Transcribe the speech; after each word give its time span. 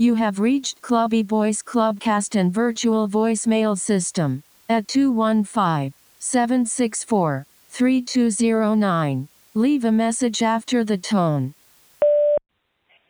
You 0.00 0.14
have 0.14 0.38
reached 0.38 0.80
Clubby 0.80 1.24
Voice 1.24 1.60
Clubcast 1.60 2.38
and 2.38 2.54
virtual 2.54 3.08
voicemail 3.08 3.76
system 3.76 4.44
at 4.68 4.86
215 4.86 5.92
764 6.20 7.46
3209. 7.68 9.28
Leave 9.54 9.84
a 9.84 9.90
message 9.90 10.40
after 10.40 10.84
the 10.84 10.98
tone. 10.98 11.54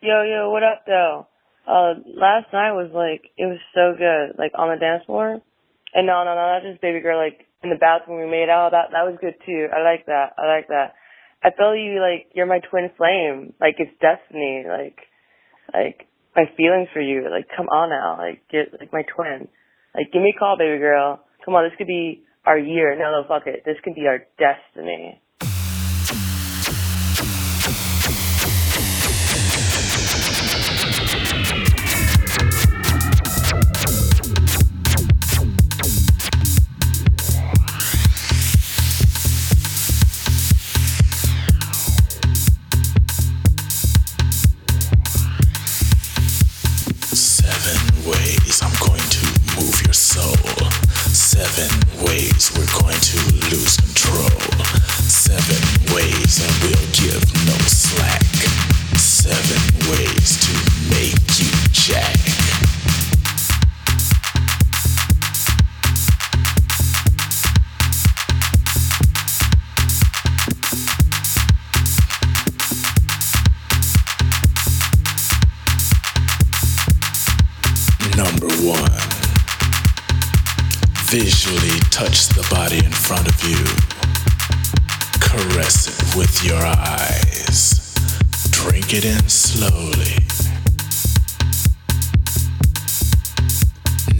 Yo, 0.01 0.23
yo, 0.23 0.49
what 0.49 0.63
up, 0.63 0.81
though? 0.87 1.27
Uh, 1.67 1.93
last 2.07 2.51
night 2.51 2.71
was 2.71 2.89
like, 2.91 3.29
it 3.37 3.45
was 3.45 3.59
so 3.75 3.93
good, 3.95 4.39
like 4.39 4.53
on 4.57 4.73
the 4.73 4.79
dance 4.79 5.03
floor. 5.05 5.39
And 5.93 6.07
no, 6.07 6.23
no, 6.23 6.33
no, 6.33 6.57
not 6.57 6.63
just 6.63 6.81
baby 6.81 7.01
girl, 7.01 7.23
like 7.23 7.45
in 7.61 7.69
the 7.69 7.75
bathroom 7.75 8.19
we 8.19 8.31
made 8.31 8.49
out, 8.49 8.71
that, 8.71 8.89
that 8.93 9.05
was 9.05 9.19
good 9.21 9.35
too. 9.45 9.67
I 9.71 9.83
like 9.83 10.07
that, 10.07 10.33
I 10.39 10.47
like 10.47 10.69
that. 10.69 10.95
I 11.43 11.51
feel 11.55 11.75
you, 11.75 12.01
like, 12.01 12.31
you're 12.33 12.47
my 12.47 12.61
twin 12.67 12.89
flame. 12.97 13.53
Like, 13.61 13.75
it's 13.77 13.93
destiny, 14.01 14.65
like, 14.67 14.97
like, 15.71 16.08
my 16.35 16.45
feelings 16.57 16.89
for 16.93 17.01
you. 17.01 17.27
Like, 17.29 17.47
come 17.55 17.67
on 17.67 17.89
now, 17.89 18.17
like, 18.17 18.43
get, 18.51 18.73
like, 18.79 18.93
my 18.93 19.03
twin. 19.15 19.47
Like, 19.95 20.11
give 20.13 20.21
me 20.21 20.33
a 20.35 20.39
call, 20.39 20.57
baby 20.57 20.77
girl. 20.77 21.23
Come 21.43 21.55
on, 21.55 21.63
this 21.65 21.77
could 21.77 21.87
be 21.87 22.23
our 22.45 22.57
year. 22.57 22.97
No, 22.97 23.11
no, 23.11 23.27
fuck 23.27 23.47
it. 23.47 23.63
This 23.65 23.77
could 23.83 23.95
be 23.95 24.07
our 24.07 24.19
destiny. 24.37 25.21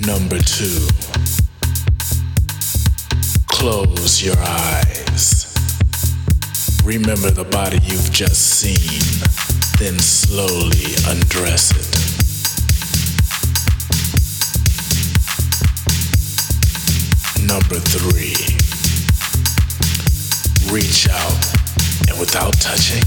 Number 0.05 0.39
two. 0.39 0.88
Close 3.47 4.23
your 4.23 4.38
eyes. 4.38 5.53
Remember 6.86 7.30
the 7.30 7.44
body 7.44 7.80
you've 7.83 8.09
just 8.09 8.59
seen, 8.61 9.02
then 9.77 10.00
slowly 10.00 10.95
undress 11.09 11.72
it. 11.75 11.89
Number 17.45 17.80
three, 17.80 18.55
reach 20.71 21.09
out 21.09 21.43
and 22.08 22.17
without 22.17 22.54
touching, 22.61 23.04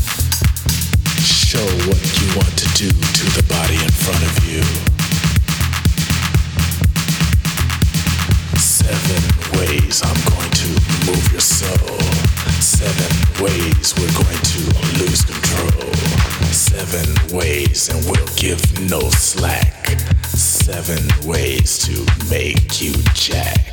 show 1.25 1.64
what 1.88 2.00
you 2.20 2.26
want 2.36 2.52
to 2.58 2.69
do 2.76 2.91
to 2.91 3.25
the 3.41 3.44
body 3.48 3.76
in 3.76 3.91
front 3.91 4.22
of 4.22 4.44
you. 4.47 4.91
Seven 8.82 9.60
ways 9.60 10.03
I'm 10.03 10.20
going 10.34 10.50
to 10.50 10.69
move 11.06 11.28
your 11.31 11.41
soul. 11.41 11.98
Seven 12.60 13.43
ways 13.43 13.94
we're 13.97 14.12
going 14.12 14.43
to 14.43 14.62
lose 14.98 15.25
control. 15.25 15.94
Seven 16.50 17.37
ways 17.37 17.88
and 17.88 18.04
we'll 18.06 18.34
give 18.34 18.60
no 18.91 19.00
slack. 19.10 19.87
Seven 20.26 21.03
ways 21.28 21.78
to 21.87 22.04
make 22.28 22.82
you 22.82 22.93
jack. 23.15 23.71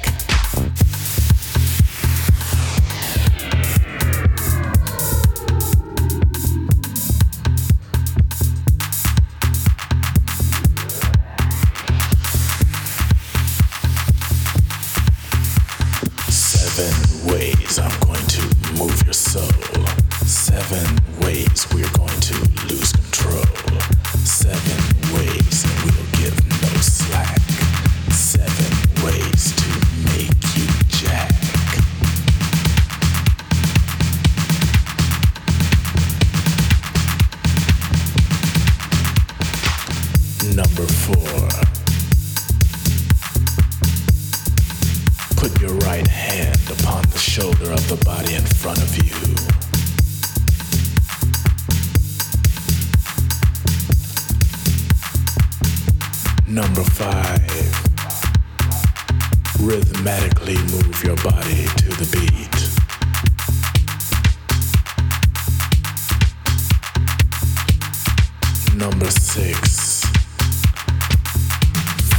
Number 68.79 69.11
six. 69.11 70.05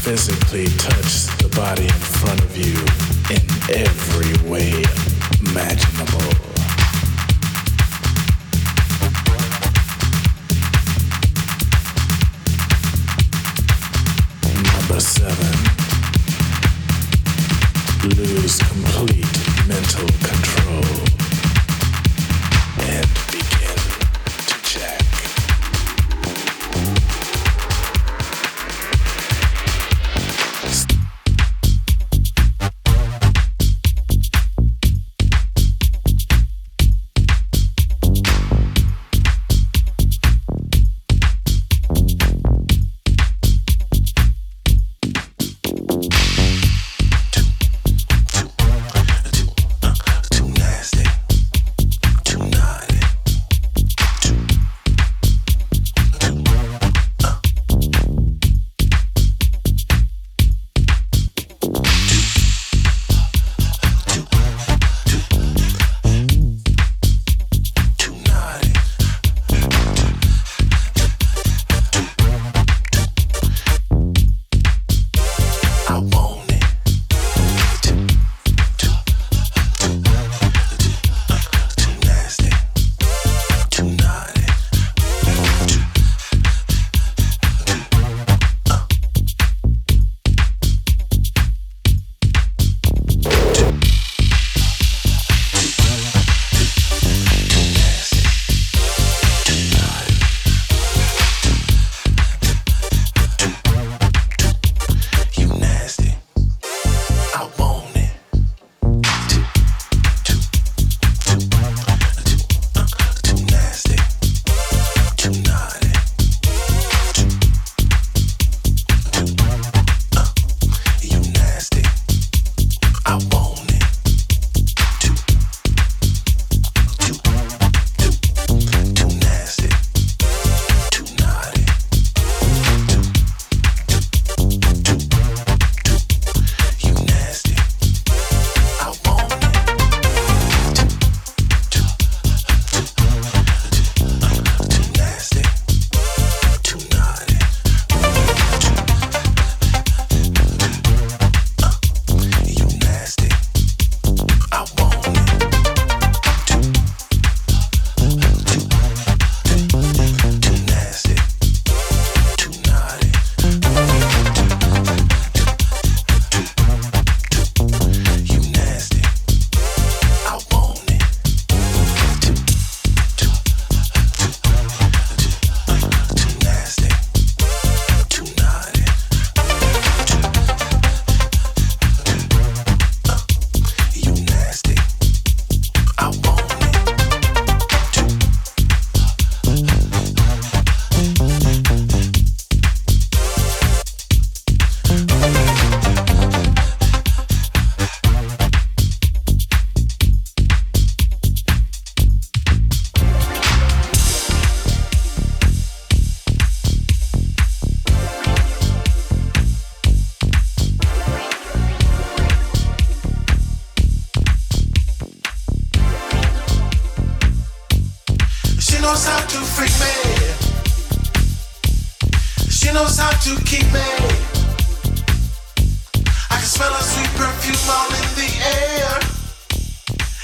Physically 0.03 0.66
touch 0.76 1.26
the 1.38 1.48
body 1.56 1.84
in 1.84 2.00
front 2.21 2.38
of 2.43 2.54
you 2.54 2.76
in 3.32 3.41
every 3.75 4.34
way 4.47 4.84
imaginable. 5.41 6.21
Number 14.75 15.00
seven, 15.00 15.56
lose 18.19 18.59
complete 18.59 19.66
mental 19.66 20.09
control 20.28 20.50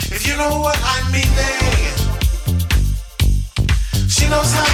If 0.08 0.26
you 0.26 0.36
know 0.36 0.60
what 0.60 0.78
I 0.82 1.02
mean, 1.12 1.28
she 4.08 4.28
knows 4.28 4.66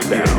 down, 0.00 0.24
down. 0.24 0.33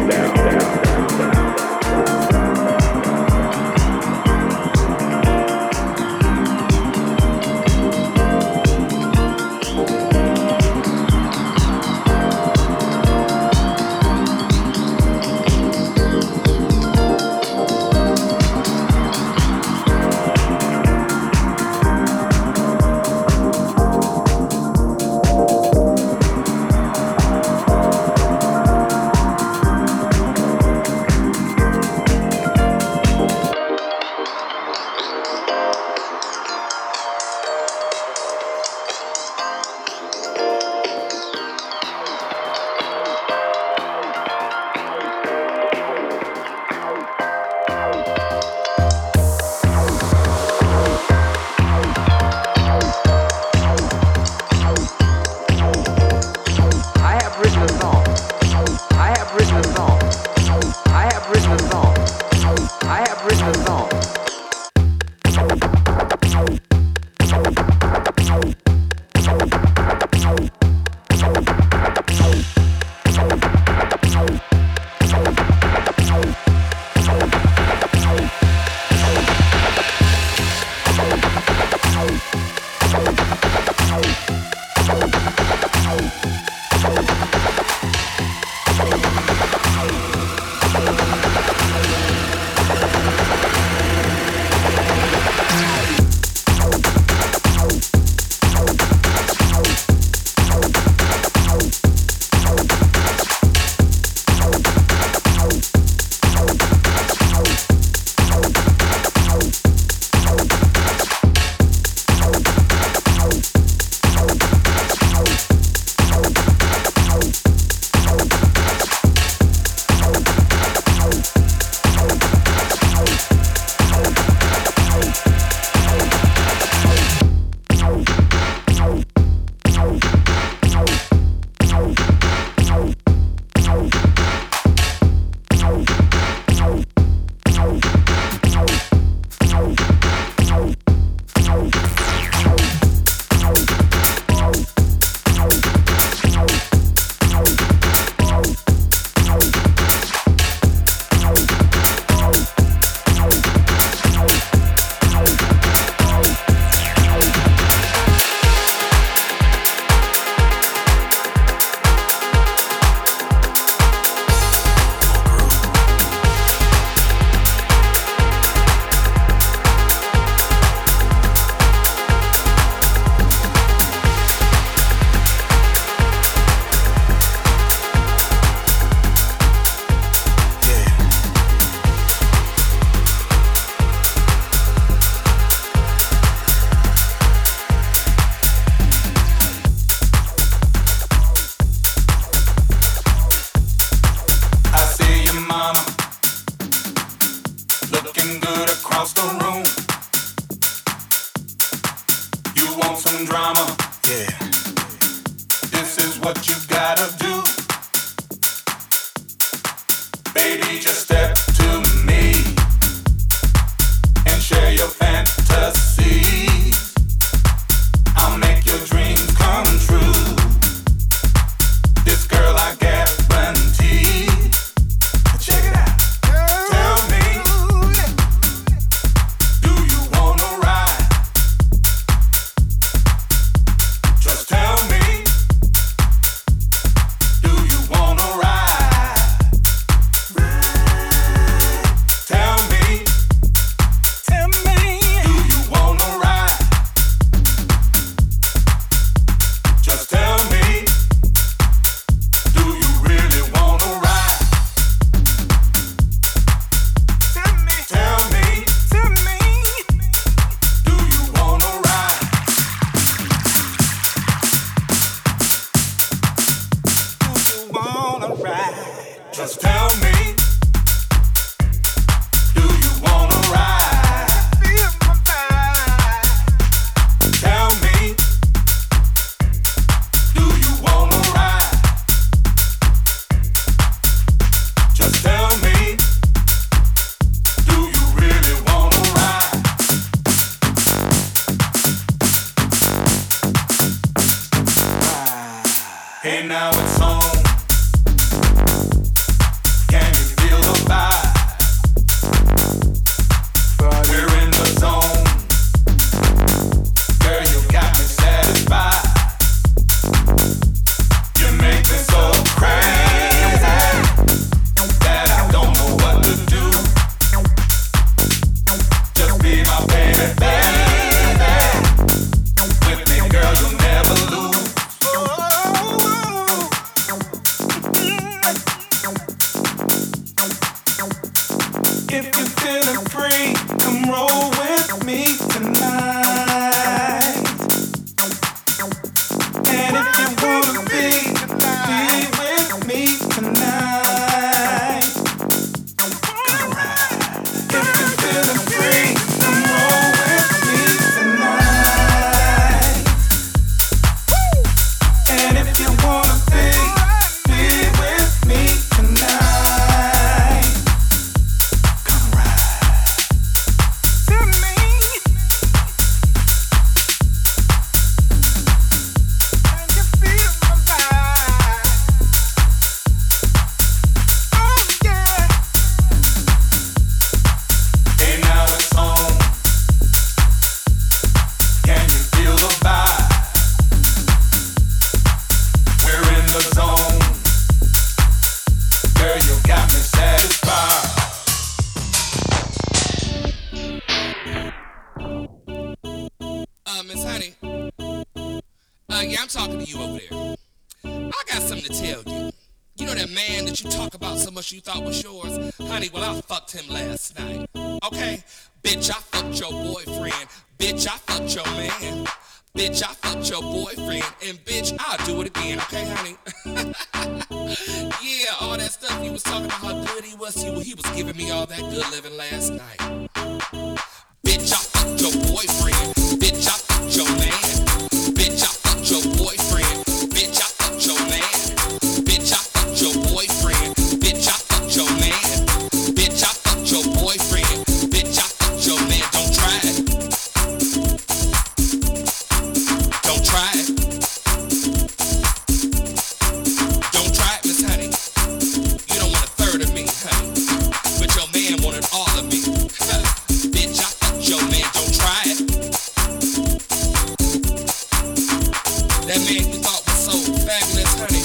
That 459.36 459.44
man 459.52 459.67
you 459.67 459.79
thought 459.83 460.00
was 460.06 460.15
so 460.15 460.31
fabulous, 460.63 461.12
honey. 461.19 461.44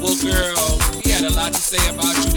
well, 0.00 0.16
girl, 0.16 0.80
he 1.02 1.10
had 1.10 1.24
a 1.24 1.32
lot 1.34 1.52
to 1.52 1.60
say 1.60 1.76
about 1.90 2.16
you. 2.24 2.29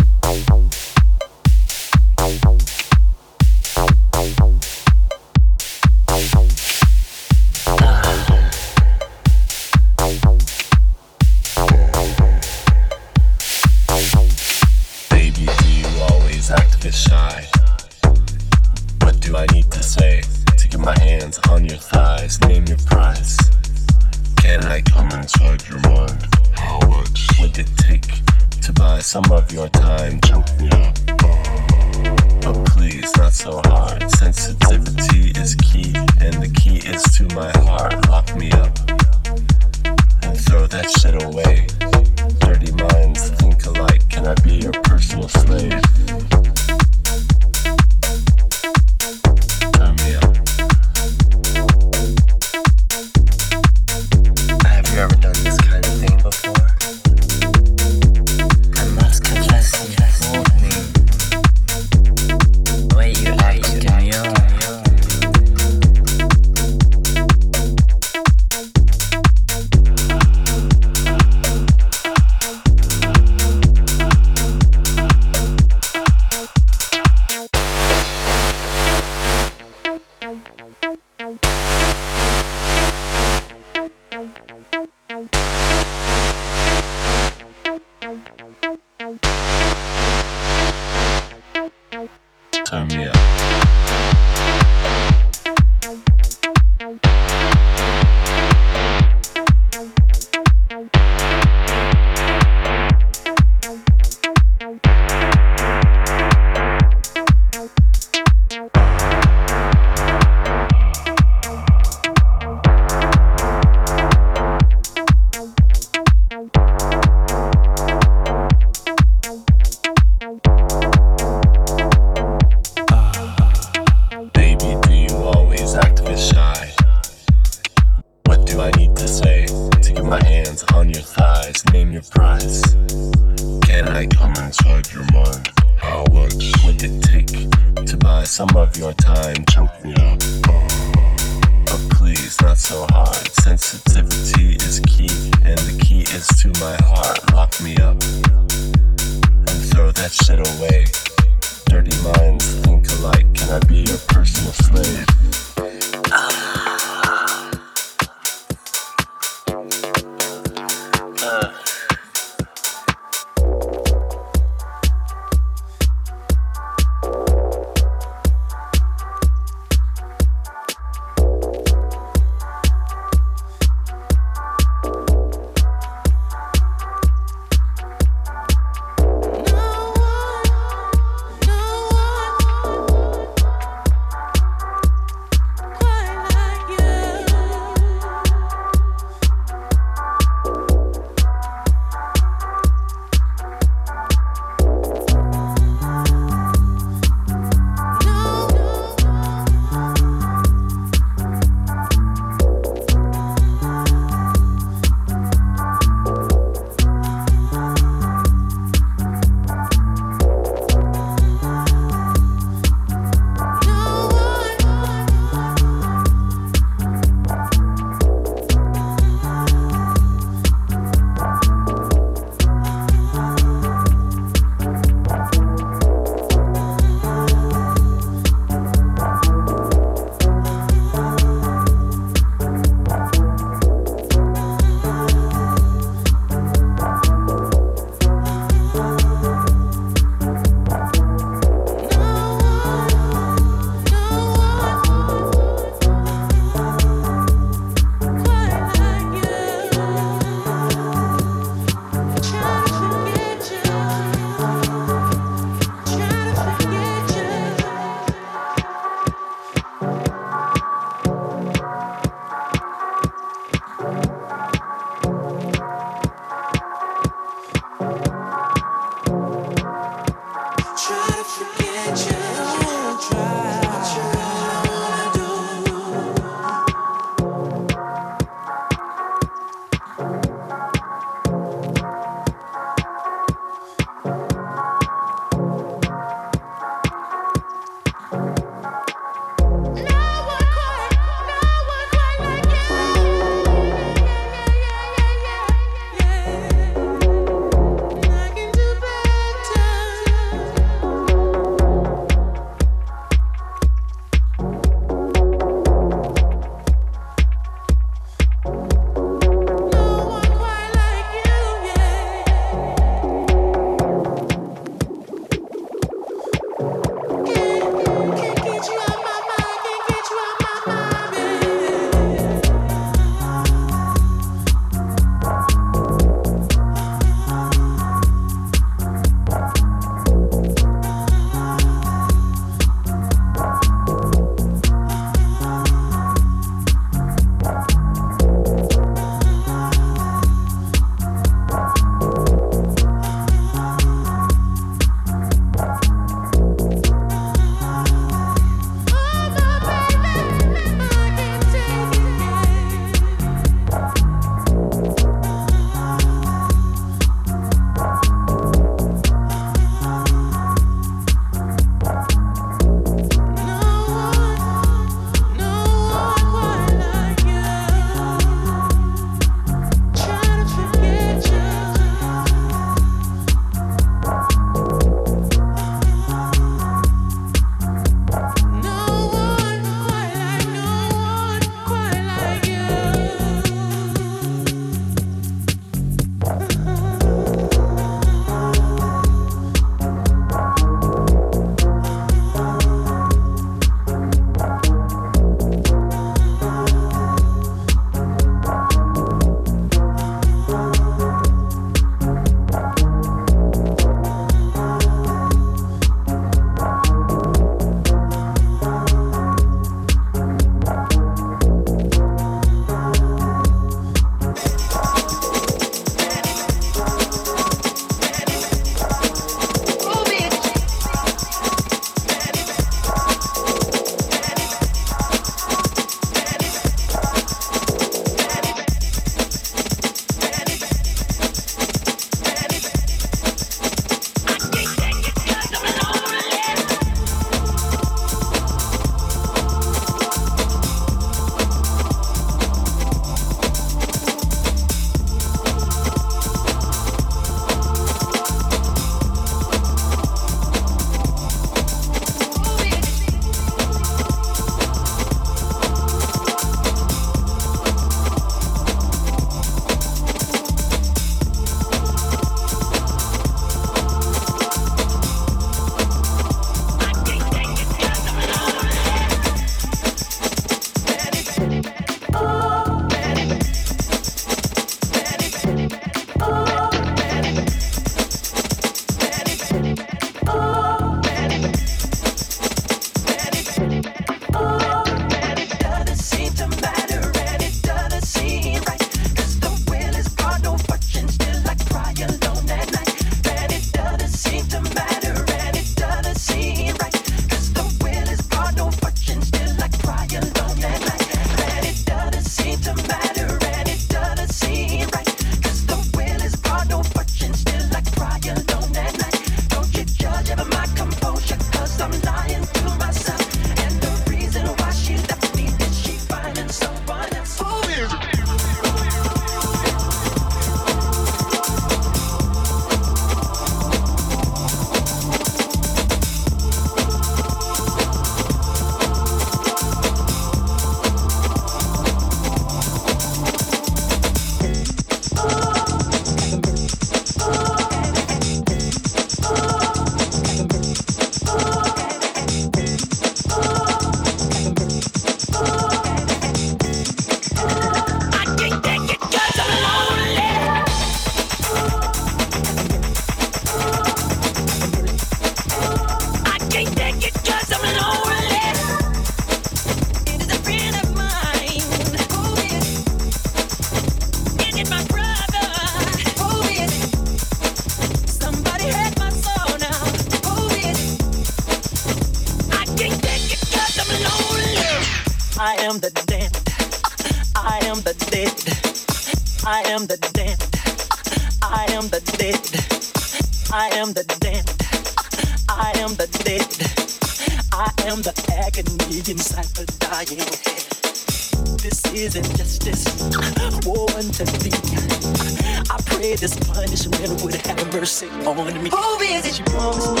On 598.27 598.63
me. 598.63 598.69
Who 598.69 598.99
is 599.01 599.25
it? 599.25 599.35
She 599.35 599.43
promised 599.43 599.93
me 599.95 600.00